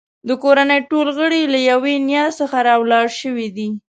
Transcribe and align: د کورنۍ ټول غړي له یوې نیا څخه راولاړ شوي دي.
د 0.27 0.29
کورنۍ 0.43 0.79
ټول 0.89 1.07
غړي 1.17 1.41
له 1.53 1.59
یوې 1.71 1.95
نیا 2.09 2.25
څخه 2.39 2.57
راولاړ 2.67 3.05
شوي 3.21 3.47
دي. 3.57 3.69